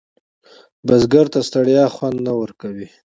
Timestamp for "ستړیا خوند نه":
1.47-2.33